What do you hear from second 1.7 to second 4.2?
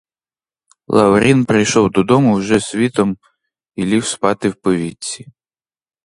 додому вже світом і ліг